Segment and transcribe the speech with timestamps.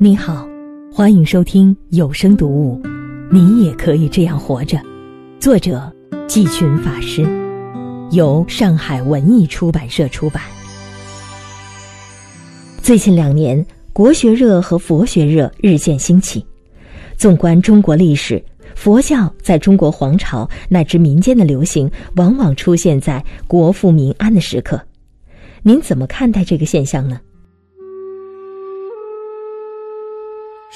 [0.00, 0.48] 你好，
[0.92, 2.80] 欢迎收听有声读物
[3.32, 4.78] 《你也可以这样活着》，
[5.40, 5.92] 作者
[6.28, 7.26] 季群法师，
[8.12, 10.40] 由上海文艺出版社出版。
[12.80, 16.46] 最近两年，国学热和佛学热日渐兴起。
[17.16, 18.40] 纵观中国历史，
[18.76, 24.80] 佛教在中国皇朝乃至民间的流行，往往出现在国富民安的时刻。
[25.64, 27.18] 您怎么看待这个现象呢？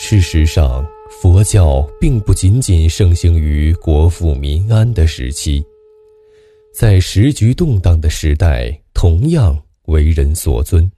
[0.05, 5.65] 事实上，佛教并不仅仅盛行于国富民安的时期，
[6.75, 10.91] 在时局动荡的时代，同样为人所尊。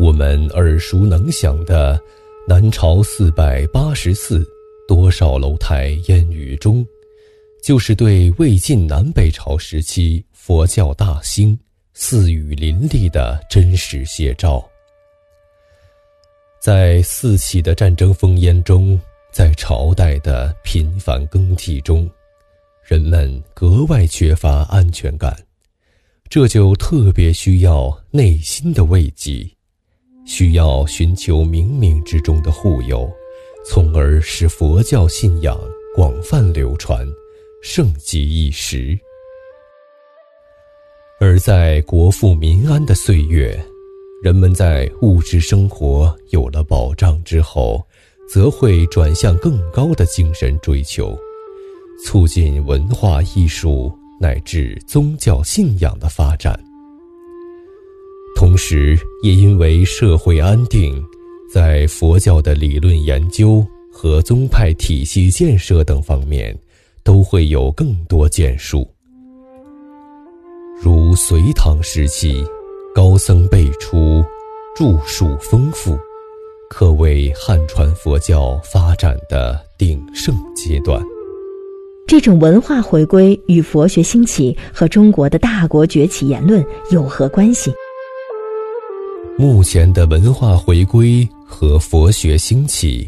[0.00, 1.98] 我们耳熟能详的
[2.48, 4.44] “南朝四百八十寺，
[4.88, 6.84] 多少楼台烟雨中”，
[7.62, 11.56] 就是对魏晋南北朝时期佛教大兴、
[11.94, 14.68] 寺宇林立的真实写照。
[16.58, 22.10] 在四起的战争烽烟中，在朝代的频繁更替中，
[22.82, 25.36] 人们格外缺乏安全感，
[26.28, 29.48] 这就特别需要内心的慰藉，
[30.24, 33.08] 需要寻求冥冥之中的护佑，
[33.64, 35.56] 从而使佛教信仰
[35.94, 37.06] 广泛流传，
[37.62, 38.98] 盛极一时。
[41.20, 43.56] 而在国富民安的岁月。
[44.22, 47.86] 人们在物质生活有了保障之后，
[48.26, 51.16] 则会转向更高的精神追求，
[52.02, 56.58] 促进文化艺术乃至宗教信仰的发展。
[58.34, 61.00] 同时，也因为社会安定，
[61.52, 66.58] 在佛教的理论研究和宗派体系建设等方面，
[67.04, 68.88] 都会有更多建树。
[70.82, 72.42] 如隋唐时期。
[72.96, 74.24] 高僧辈出，
[74.74, 75.98] 著述丰富，
[76.70, 80.98] 可谓汉传佛教发展的鼎盛阶段。
[82.06, 87.70] 这种文化回归与佛学兴起和中国的大国崛起言论有何关系？
[89.36, 93.06] 目前的文化回归和佛学兴起，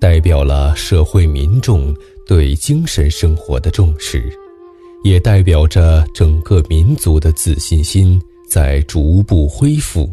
[0.00, 1.94] 代表了社会民众
[2.26, 4.24] 对精神生活的重视，
[5.04, 8.18] 也代表着整个民族的自信心。
[8.48, 10.10] 在逐步恢复，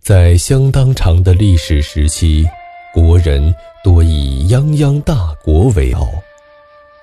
[0.00, 2.44] 在相当长的历史时期，
[2.92, 3.54] 国人
[3.84, 6.08] 多以泱泱大国为傲，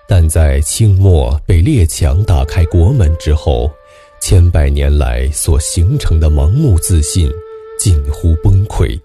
[0.10, 3.72] 但在清末被列强打开国门之后，
[4.20, 7.32] 千百年来所形成的盲目自信
[7.80, 9.00] 近乎崩溃。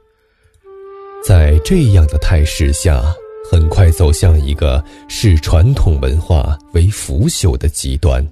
[1.25, 3.15] 在这样的态势下，
[3.49, 8.27] 很快走向一个视传统文化为腐朽的极端。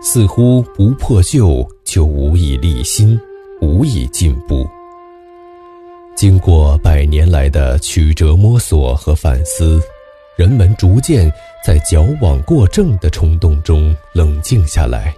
[0.00, 3.18] 似乎不破旧就无以立新，
[3.60, 4.66] 无以进步。
[6.14, 9.80] 经过百年来的曲折摸索和反思，
[10.36, 11.30] 人们逐渐
[11.64, 15.14] 在矫枉过正的冲动中冷静下来，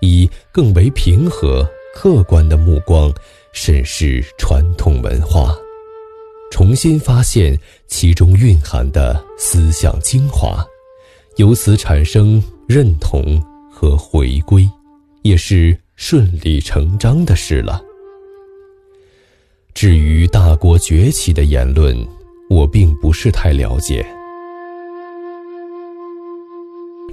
[0.00, 3.12] 以更为平和、客观的目光
[3.52, 5.52] 审视传统文化，
[6.52, 10.64] 重新发现其中蕴含的思想精华，
[11.36, 13.42] 由此产生认同。
[13.80, 14.68] 和回归，
[15.22, 17.80] 也是顺理成章的事了。
[19.72, 21.96] 至于大国崛起的言论，
[22.50, 24.04] 我并不是太了解。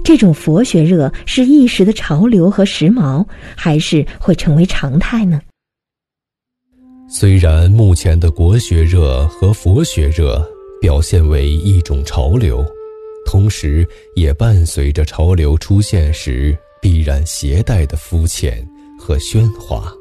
[0.04, 3.24] 这种佛学热是一时的潮流和时髦，
[3.56, 5.40] 还是会成为常态呢？
[7.08, 10.46] 虽然目前的国学热和佛学热
[10.82, 12.62] 表现为一种潮流。
[13.30, 18.66] 同时，也伴随着潮流出现时必然携带的肤浅
[18.98, 19.92] 和喧哗。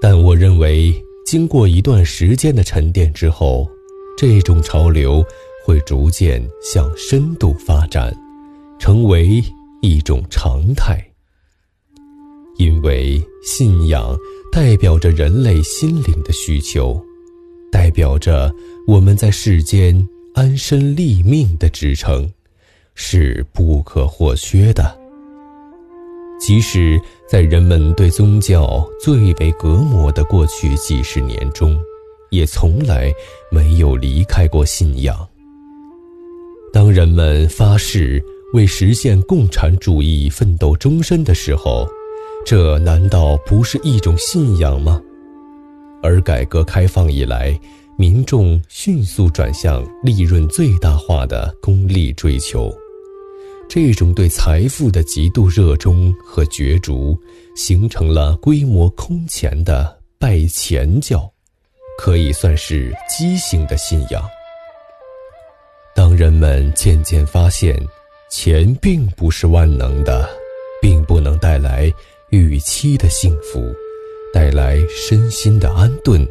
[0.00, 0.90] 但我认为，
[1.26, 3.68] 经过一段时间的沉淀之后，
[4.16, 5.22] 这种潮流
[5.62, 8.10] 会逐渐向深度发展，
[8.78, 9.44] 成为
[9.82, 10.98] 一种常态。
[12.56, 14.16] 因为信仰
[14.50, 16.98] 代表着人类心灵的需求，
[17.70, 18.50] 代表着
[18.86, 20.08] 我们在世间。
[20.38, 22.30] 安身立命的支撑，
[22.94, 24.96] 是不可或缺的。
[26.38, 26.96] 即使
[27.28, 31.76] 在人们对宗教最为隔膜的过去几十年中，
[32.30, 33.12] 也从来
[33.50, 35.28] 没有离开过信仰。
[36.72, 38.24] 当人们发誓
[38.54, 41.84] 为实现共产主义奋斗终身的时候，
[42.46, 45.02] 这难道不是一种信仰吗？
[46.00, 47.58] 而改革开放以来，
[48.00, 52.72] 民众迅速转向利润最大化的功利追求，
[53.68, 57.18] 这种对财富的极度热衷和角逐，
[57.56, 61.28] 形成了规模空前的拜钱教，
[61.98, 64.22] 可以算是畸形的信仰。
[65.92, 67.76] 当人们渐渐发现，
[68.30, 70.30] 钱并不是万能的，
[70.80, 71.92] 并不能带来
[72.30, 73.74] 预期的幸福，
[74.32, 76.24] 带来身心的安顿，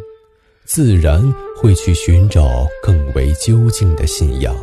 [0.63, 1.21] 自然
[1.57, 4.55] 会去寻找更为究竟的信仰。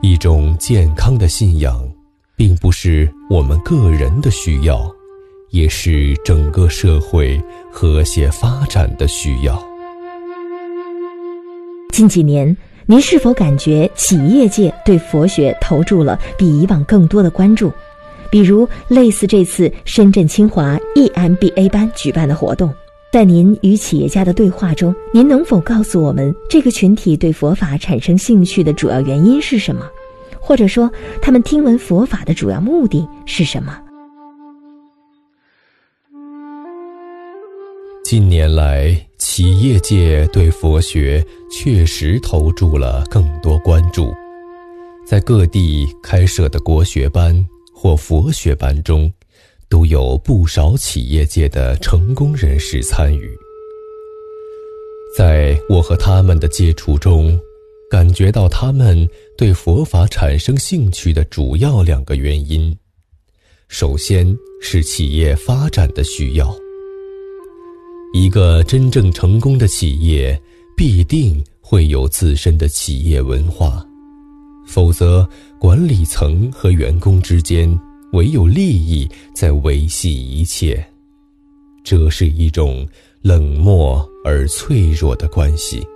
[0.00, 1.86] 一种健康的信仰，
[2.34, 4.90] 并不是我们个人的需要，
[5.50, 9.62] 也是整个社会和谐发展的需要。
[11.90, 12.56] 近几年。
[12.86, 17.72] 您是否感觉企业界对佛学投注了比以往更多的关注？
[18.32, 22.74] 比如类似这次深圳清华 EMBA 班举办的活动，
[23.12, 29.84] 在您与企业家的对话中，您能否告诉我们这个群体对佛法产生兴趣的主要原因是什么？
[30.40, 30.88] 或者说，
[31.20, 33.76] 他们听闻佛法的主要目的是什么？
[38.04, 44.14] 近年来，企业界对佛学确实投注了更多关注，
[45.04, 49.12] 在各地开设的国学班或佛学班中，
[49.70, 53.30] 都有不少企业界的成功人士参与。
[55.16, 57.40] 在我和他们的接触中，
[57.90, 59.08] 感觉到他们
[59.38, 62.76] 对佛法产生兴趣的主要两个原因：
[63.68, 66.54] 首先是企业发展的需要。
[68.12, 70.40] 一个真正成功的企业，
[70.76, 73.86] 必定会有自身的企业文化，
[74.66, 75.28] 否则
[75.60, 77.68] 管理层和员工之间
[78.12, 80.84] 唯有利益在维系一切，
[81.84, 82.86] 这是一种
[83.22, 85.86] 冷漠而脆弱的关系，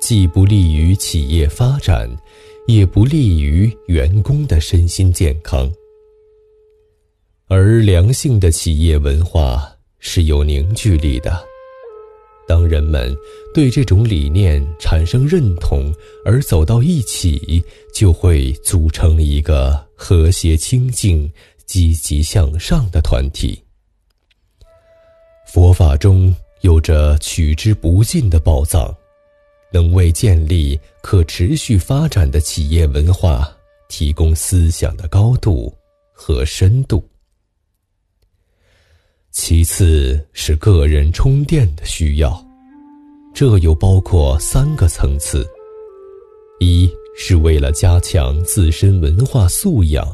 [0.00, 2.10] 既不利于企业发展，
[2.66, 5.72] 也不利于员工的身心健康。
[7.48, 9.72] 而良性的企业文化。
[9.98, 11.55] 是有凝聚力的。
[12.46, 13.14] 当人们
[13.52, 15.92] 对这种理念产生认同
[16.24, 17.62] 而走到一起，
[17.92, 21.30] 就会组成一个和谐、清净、
[21.64, 23.60] 积极向上的团体。
[25.46, 28.94] 佛法中有着取之不尽的宝藏，
[29.72, 33.50] 能为建立可持续发展的企业文化
[33.88, 35.72] 提供思想的高度
[36.12, 37.02] 和深度。
[39.38, 42.42] 其次是个人充电的需要，
[43.34, 45.46] 这又包括三个层次：
[46.58, 50.08] 一是为了加强自身文化素养。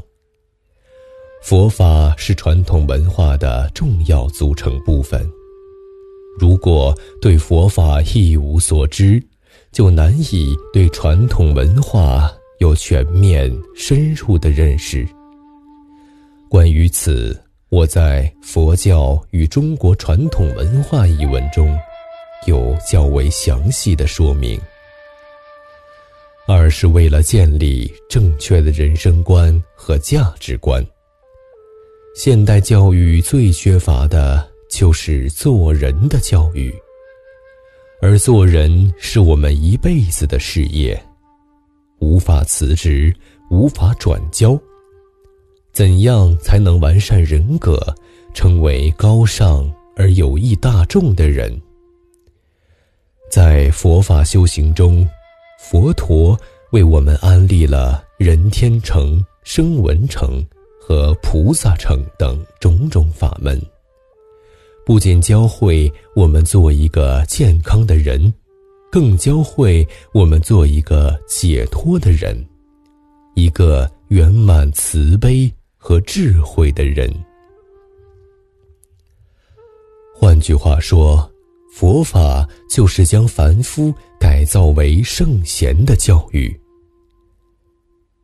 [1.40, 5.24] 佛法是传统文化的重要组成部分，
[6.36, 9.22] 如果对佛法一无所知，
[9.70, 12.28] 就难以对传统文化
[12.58, 15.06] 有全面深入的认识。
[16.48, 17.40] 关于此。
[17.72, 21.74] 我在《佛教与中国传统文化》一文中，
[22.46, 24.60] 有较为详细的说明。
[26.46, 30.86] 二是为了建立正确的人生观和价值观。
[32.14, 36.74] 现代教育最缺乏的就是做人的教育，
[38.02, 41.02] 而做人是我们一辈子的事业，
[42.00, 43.10] 无法辞职，
[43.50, 44.60] 无法转交。
[45.72, 47.80] 怎样才能完善人格，
[48.34, 51.58] 成为高尚而有益大众的人？
[53.30, 55.08] 在佛法修行中，
[55.58, 56.38] 佛陀
[56.72, 60.44] 为我们安利了人天成、声闻成
[60.78, 63.58] 和菩萨成等种种法门，
[64.84, 68.30] 不仅教会我们做一个健康的人，
[68.90, 72.36] 更教会我们做一个解脱的人，
[73.34, 75.50] 一个圆满慈悲。
[75.84, 77.12] 和智慧的人。
[80.14, 81.28] 换句话说，
[81.72, 86.56] 佛法就是将凡夫改造为圣贤的教育。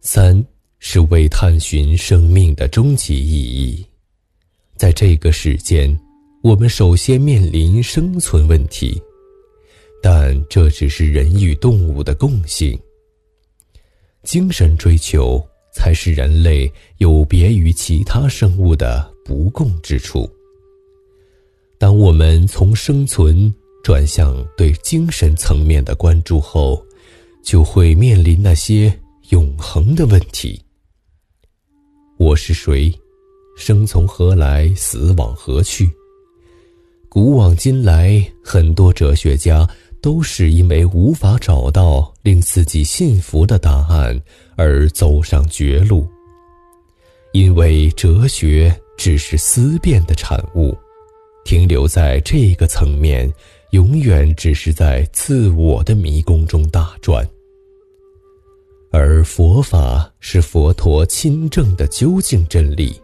[0.00, 0.40] 三
[0.78, 3.84] 是为探寻生命的终极意义。
[4.76, 5.98] 在这个世间，
[6.44, 9.02] 我们首先面临生存问题，
[10.00, 12.78] 但这只是人与动物的共性。
[14.22, 15.44] 精神追求。
[15.78, 20.28] 才是人类有别于其他生物的不共之处。
[21.78, 23.54] 当我们从生存
[23.84, 26.84] 转向对精神层面的关注后，
[27.44, 28.92] 就会面临那些
[29.28, 30.60] 永恒的问题：
[32.18, 32.92] 我是谁？
[33.56, 34.74] 生从何来？
[34.74, 35.88] 死往何去？
[37.08, 39.64] 古往今来，很多哲学家。
[40.00, 44.16] 都是因为无法找到令自己信服的答案
[44.58, 46.06] 而走上绝路。
[47.32, 50.76] 因为哲学只是思辨的产物，
[51.44, 53.32] 停留在这个层面
[53.70, 57.26] 永远只是在自我的迷宫中打转。
[58.90, 62.98] 而佛法是佛陀亲证的究竟真理，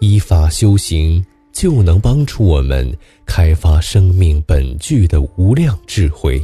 [0.00, 6.40] 依法修行就能帮助我们开发生命本具的无量智慧。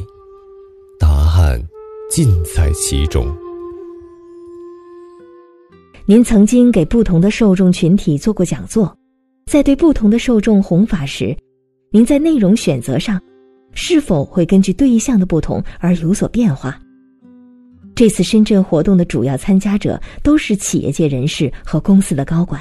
[0.98, 1.64] 答案
[2.10, 3.47] 尽在其中。
[6.10, 8.96] 您曾经给不同的受众群体做过讲座，
[9.44, 11.36] 在对不同的受众弘法时，
[11.90, 13.20] 您在内容选择上
[13.74, 16.80] 是否会根据对象的不同而有所变化？
[17.94, 22.58] 这次深圳活动的主要参加者都是企业界人士和公司的高管。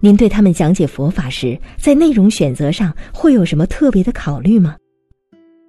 [0.00, 4.74] 您对他们讲解佛法时，在内容选择上会有什么特别的考虑吗？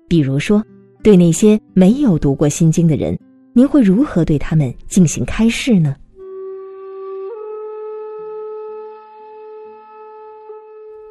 [0.08, 0.64] 比如说，
[1.04, 3.20] 对那些没有读过《心经》的人，
[3.52, 5.94] 您会如何对他们进行开示呢？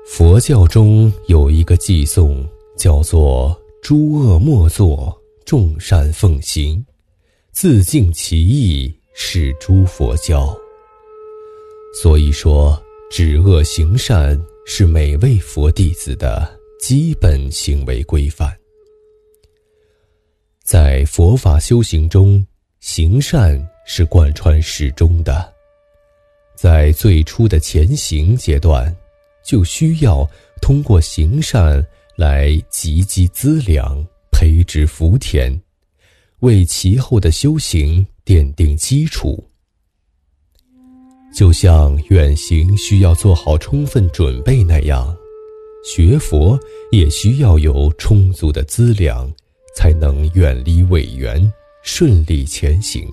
[0.06, 2.46] 佛教中有一个偈颂，
[2.76, 6.84] 叫做“诸恶莫作，众善奉行”。
[7.52, 10.54] 自尽其意，是诸佛教。
[12.00, 12.80] 所以说，
[13.10, 18.54] 止恶行善是每位佛弟子的基本行为规范。
[20.62, 22.44] 在佛法修行中，
[22.80, 25.52] 行善是贯穿始终的。
[26.56, 28.94] 在最初的前行阶段，
[29.44, 30.28] 就需要
[30.60, 31.84] 通过行善
[32.16, 35.60] 来积积资粮，培植福田。
[36.40, 39.42] 为其后的修行奠定基础，
[41.34, 45.16] 就像远行需要做好充分准备那样，
[45.84, 46.58] 学佛
[46.90, 49.32] 也需要有充足的资粮，
[49.74, 51.50] 才能远离委员，
[51.82, 53.08] 顺利前行。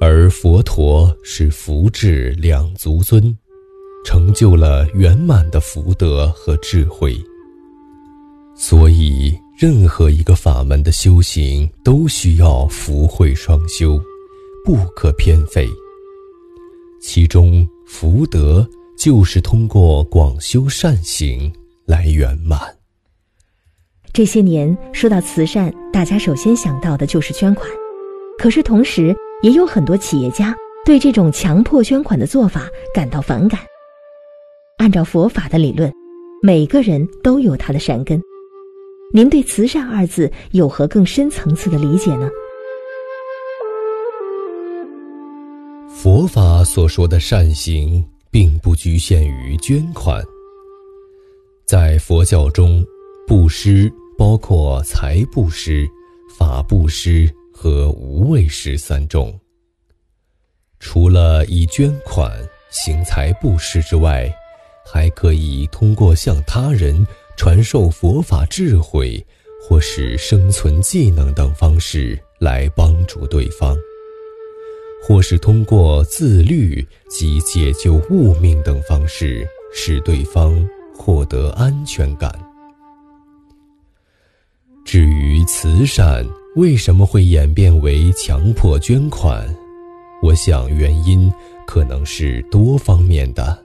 [0.00, 3.38] 而佛陀是福智两足尊，
[4.04, 7.16] 成就了圆满的福德和智慧，
[8.54, 9.36] 所以。
[9.56, 14.02] 任何一个法门的修行都需要福慧双修，
[14.64, 15.68] 不可偏废。
[17.00, 18.68] 其中福德
[18.98, 21.52] 就是通过广修善行
[21.86, 22.58] 来圆满。
[24.12, 27.70] 这些年说到慈善，大家首先想到的就是捐款，
[28.36, 30.52] 可是同时也有很多企业家
[30.84, 33.60] 对这种强迫捐款的做法感到反感。
[34.78, 35.92] 按照佛法的理论，
[36.42, 38.20] 每个人都有他的善根。
[39.12, 42.28] 您对“慈善”二字有何更深层次的理解呢？
[45.88, 50.22] 佛法所说的善行，并不局限于捐款。
[51.64, 52.84] 在佛教中，
[53.26, 55.88] 布施包括财布施、
[56.36, 59.32] 法布施和无畏施三种。
[60.80, 62.30] 除了以捐款
[62.70, 64.30] 行财布施之外，
[64.84, 67.06] 还可以通过向他人。
[67.36, 69.20] 传授佛法智慧，
[69.60, 73.76] 或是生存技能等方式来帮助对方，
[75.02, 80.64] 或是通过自律及解救物命等方式使对方
[80.96, 82.32] 获得安全感。
[84.84, 86.24] 至于慈善
[86.54, 89.52] 为什么会演变为强迫捐款，
[90.22, 91.28] 我想原因
[91.66, 93.63] 可能是多方面的。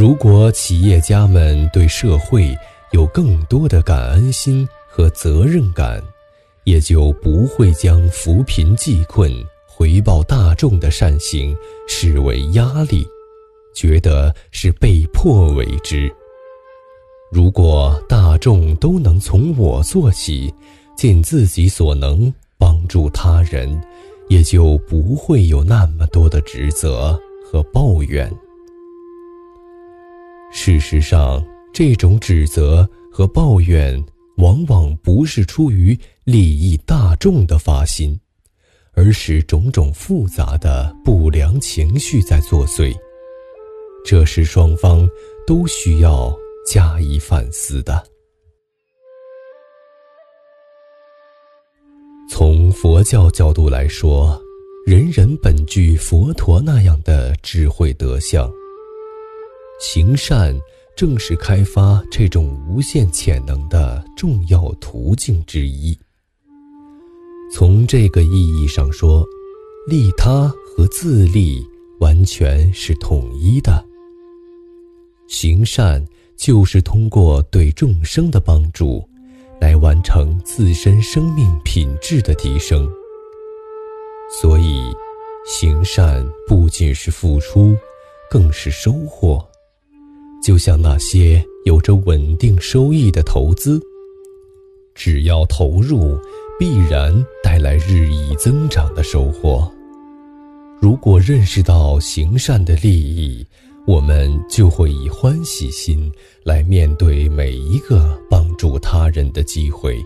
[0.00, 2.56] 如果企业家们对社会
[2.92, 6.02] 有更多的感恩心和责任感，
[6.64, 9.30] 也就不会将扶贫济困、
[9.66, 11.54] 回报大众的善行
[11.86, 13.06] 视为压力，
[13.74, 16.10] 觉得是被迫为之。
[17.30, 20.50] 如果大众都能从我做起，
[20.96, 23.78] 尽自己所能帮助他人，
[24.30, 28.34] 也就不会有那么多的指责和抱怨。
[30.52, 34.02] 事实上，这种指责和抱怨
[34.36, 38.18] 往往不是出于利益大众的发心，
[38.92, 42.92] 而是种种复杂的不良情绪在作祟。
[44.04, 45.08] 这是双方
[45.46, 48.02] 都需要加以反思的。
[52.28, 54.40] 从佛教角度来说，
[54.86, 58.50] 人人本具佛陀那样的智慧德相。
[59.80, 60.54] 行善
[60.94, 65.98] 正是开发这种无限潜能的重要途径之一。
[67.50, 69.24] 从这个意义上说，
[69.88, 71.66] 利他和自利
[71.98, 73.82] 完全是统一的。
[75.28, 76.04] 行善
[76.36, 79.02] 就是通过对众生的帮助，
[79.58, 82.86] 来完成自身生命品质的提升。
[84.40, 84.82] 所以，
[85.46, 87.74] 行善不仅是付出，
[88.30, 89.44] 更是收获。
[90.42, 93.80] 就像那些有着稳定收益的投资。
[94.94, 96.18] 只要投入，
[96.58, 99.70] 必然带来日益增长的收获。
[100.80, 103.46] 如果认识到行善的利益，
[103.86, 106.10] 我们就会以欢喜心
[106.44, 109.98] 来面对每一个帮助他人的机会，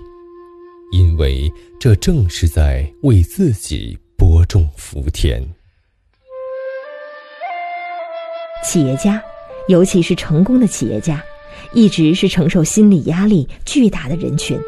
[0.93, 5.43] 因为这正是在为自己播种福田。
[8.65, 9.23] 企业家，
[9.69, 11.23] 尤其是成功的企业家，
[11.73, 14.59] 一直是承受心理压力巨大的人群。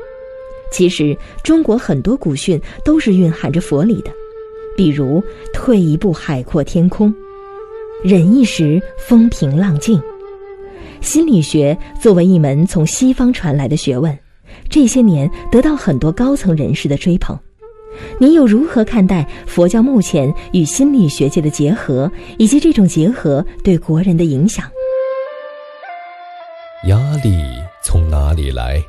[0.73, 4.11] 其实，中国很多古训都是蕴含着佛理的，
[4.77, 5.23] 比如
[5.55, 7.15] “退一步海阔天空”。
[8.03, 10.01] 忍一时，风平浪静。
[11.01, 14.19] 心理学作为一门从西方传来的学问，
[14.69, 17.39] 这些年得到很多高层人士的追捧。
[18.19, 24.69] 你又如何看待佛教目前与心理学界的结合，以及这种结合对国人的影响？
[26.85, 27.43] 压力
[27.83, 28.83] 从哪里来？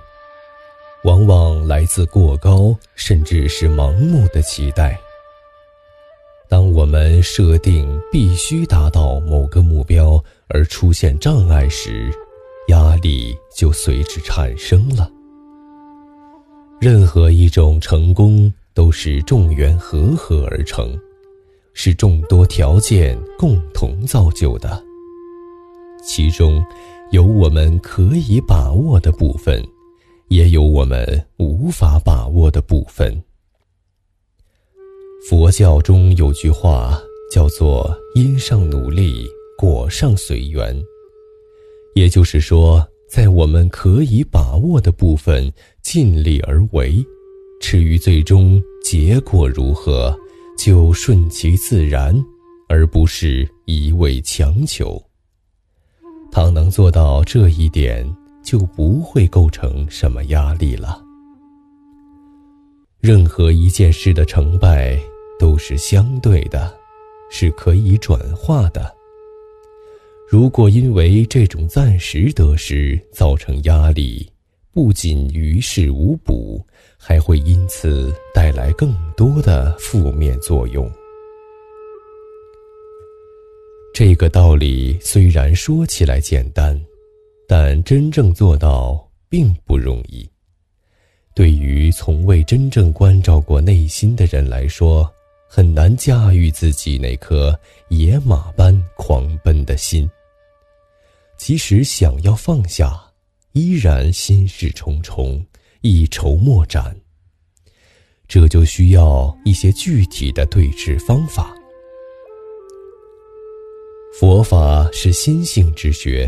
[1.03, 4.99] 往往来自过高，甚至是盲目的期待。
[6.49, 12.11] 当我们设定必须达到某个目标而出现障碍时，
[12.67, 15.09] 压力就随之产生了。
[16.79, 20.95] 任何一种成功都是众缘和合而成，
[21.73, 24.83] 是众多条件共同造就的。
[26.05, 26.63] 其中，
[27.11, 29.63] 有我们可以把握的部分，
[30.27, 33.23] 也有我们无法把握的部分。
[35.29, 36.99] 佛教中有句话
[37.31, 39.25] 叫做“因上努力，
[39.57, 40.77] 果上随缘”，
[41.95, 45.49] 也就是说，在我们可以把握的部分
[45.81, 47.03] 尽力而为，
[47.61, 50.13] 至于最终结果如何，
[50.57, 52.13] 就顺其自然，
[52.67, 55.01] 而不是一味强求。
[56.31, 58.05] 倘能做到这一点，
[58.43, 61.01] 就不会构成什么压力了。
[62.99, 64.99] 任何一件事的成败。
[65.39, 66.75] 都是相对的，
[67.29, 68.91] 是可以转化的。
[70.27, 74.27] 如果因为这种暂时得失造成压力，
[74.73, 76.59] 不仅于事无补，
[76.97, 80.91] 还会因此带来更多的负面作用。
[83.99, 86.79] 这个道理虽然说起来简单，
[87.47, 90.29] 但真正做到并不容易。
[91.33, 95.11] 对于从未真正关照过内心的人来说，
[95.49, 100.07] 很难驾驭自己那颗野马般狂奔的心。
[101.35, 103.03] 即使想要放下，
[103.53, 105.43] 依然心事重重，
[105.81, 106.95] 一筹莫展。
[108.27, 111.56] 这就需要一些具体的对治方法。
[114.19, 116.27] 佛法是心性之学，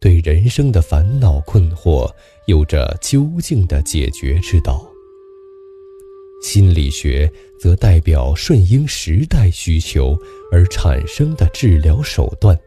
[0.00, 2.10] 对人生的烦恼困惑
[2.46, 4.82] 有着究竟的解决之道。
[6.42, 10.16] 心理学则代表顺应时代需求
[10.50, 12.58] 而产生的治疗手段，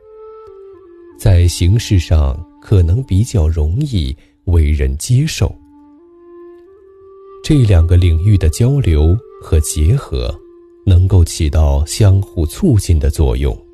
[1.17, 5.51] 在形式上可能比较容易为人接受。
[7.43, 10.39] 这两个领域的交流和结合，
[10.85, 13.64] 能够起到相互促进的作用。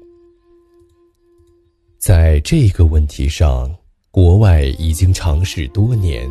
[2.01, 3.71] 在这个问题上，
[4.09, 6.27] 国外已经尝试多年，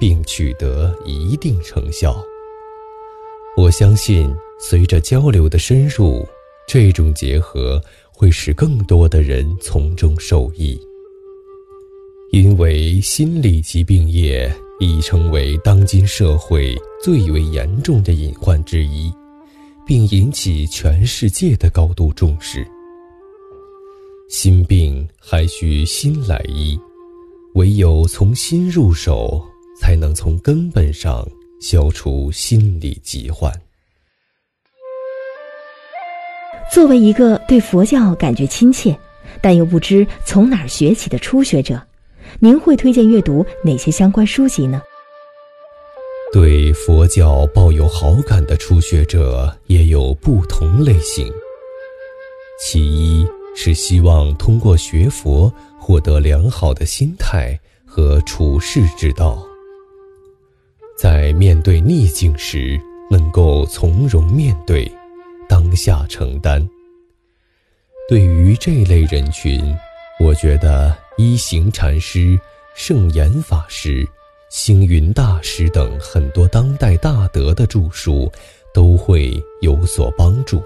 [0.00, 2.20] 并取得一定成效。
[3.56, 6.26] 我相信，随着交流的深入，
[6.66, 7.80] 这种结合
[8.12, 10.76] 会使更多的人从中受益。
[12.32, 19.08] 因为心理疾病业已成为当今社会最为严重的隐患之一，
[19.86, 22.66] 并引起全世界的高度重视。
[24.32, 26.80] 心病还需心来医，
[27.52, 29.46] 唯有从心入手，
[29.78, 31.22] 才能从根本上。
[31.60, 33.52] 消除心理疾患。
[36.72, 38.98] 作为一个对佛教感觉亲切，
[39.40, 41.80] 但又不知从哪儿学起的初学者，
[42.40, 44.82] 您会推荐阅读哪些相关书籍呢？
[46.32, 51.30] 对佛教抱有好感的初学者也有不同类型。
[52.58, 59.42] 其一是希望通过学佛获得良好的心态和处世之道。
[60.96, 64.90] 在面对逆境时，能够从容面对，
[65.48, 66.66] 当下承担。
[68.08, 69.76] 对于这类人群，
[70.20, 72.38] 我觉得一行禅师、
[72.74, 74.06] 圣严法师、
[74.50, 78.30] 星云大师等很多当代大德的著述
[78.72, 80.62] 都会有所帮助。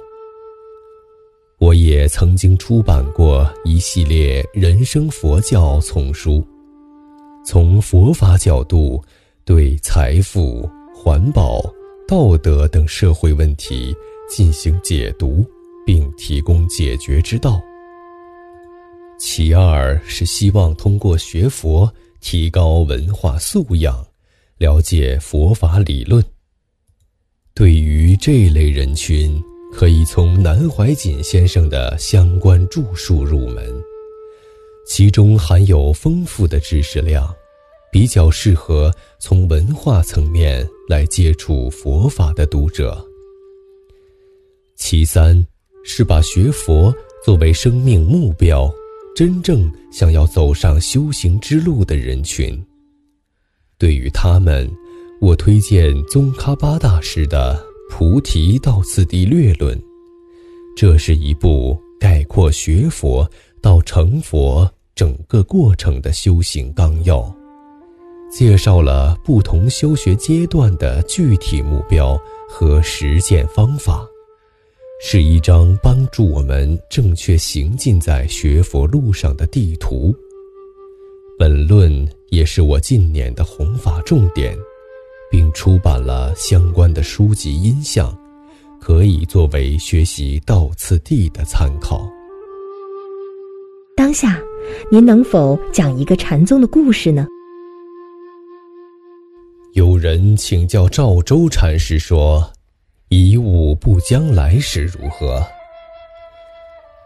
[1.59, 6.47] 我也曾经出版过一系列人生佛教丛书，
[7.47, 9.03] 从佛法角度
[9.42, 11.62] 对财富、环保、
[12.07, 13.97] 道德等社会问题
[14.29, 15.47] 进行解读，
[15.87, 17.59] 并提供解决之道。
[19.19, 21.90] 其二是希望通过学佛
[22.21, 24.07] 提高文化素养，
[24.59, 26.23] 了解佛法理论。
[27.55, 29.42] 对于这类人群，
[29.77, 33.71] 可以从南怀瑾先生的相关著述入门。
[34.87, 37.29] 其中含有丰富的知识量，
[37.93, 43.07] 比较适合从文化层面来接触佛法的读者。
[44.77, 45.47] 其三
[45.85, 46.91] 是把学佛
[47.23, 48.73] 作为生命目标，
[49.15, 52.59] 真正想要走上修行之路的人群。
[53.77, 54.71] 对于他们，
[55.21, 57.55] 我推荐宗喀巴大师的
[57.88, 59.79] 《菩提道次第略论》，
[60.77, 63.29] 这是一部概括学佛
[63.61, 64.70] 到成佛。
[64.94, 67.22] 整个过程的修行纲要，
[68.33, 72.18] 介绍了不同修学阶段的具体目标
[72.49, 74.09] 和实践方法，
[75.03, 80.16] 是一张帮助我们正确行进在学佛路上的地图。
[81.38, 84.57] 本论也是我近年的弘法重点，
[85.31, 88.17] 并出版了相关的书籍音像，
[88.81, 92.09] 可以作为学习道次第的参考。
[93.97, 94.41] 当下。
[94.91, 97.25] 您能否讲一个禅宗的故事呢？
[99.75, 102.53] 有人请教赵州禅师说
[103.09, 105.41] ：“一物不将来时如何？”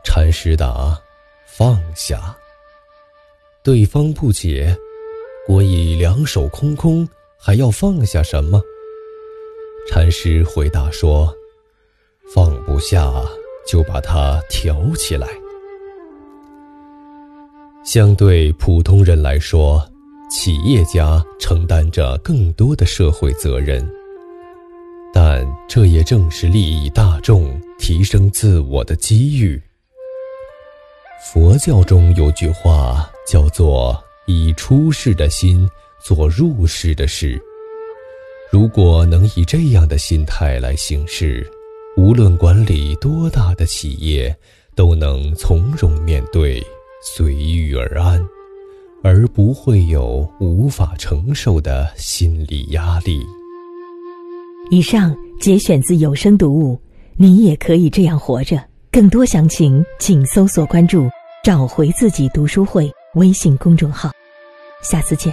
[0.04, 0.98] 禅师答
[1.46, 2.34] ：“放下。”
[3.62, 4.74] 对方不解
[5.46, 7.06] ：“我已两手空空，
[7.40, 8.60] 还要放下什么？”
[9.88, 11.34] 禅师回答说
[12.34, 13.10] ：“放不下，
[13.66, 15.26] 就把它挑起来。”
[17.82, 19.82] 相对普通人来说，
[20.30, 23.84] 企业家承担着更多的社会责任，
[25.12, 29.60] 但这也正是利益大众、提升自我的机遇。
[31.32, 35.68] 佛教中有句话叫做“以出世的心
[36.02, 37.40] 做入世的事”，
[38.50, 41.48] 如果能以这样的心态来行事，
[41.96, 44.34] 无论管理多大的企业，
[44.74, 46.62] 都能从容面对。
[47.02, 48.22] 随遇而安，
[49.02, 53.26] 而不会有无法承受的心理压力。
[54.70, 56.78] 以上节选自有声读物，
[57.16, 58.62] 你也可以这样活着。
[58.92, 61.08] 更多详情，请搜索关注
[61.42, 64.10] “找回自己读书会”微信公众号。
[64.82, 65.32] 下次见。